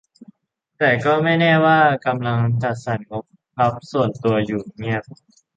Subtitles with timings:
[0.77, 3.25] แต่ก็ไม่แน่ว่ากำลังจัดสรรงบ
[3.59, 5.03] ลับส่วนตัวอยู่เงียบ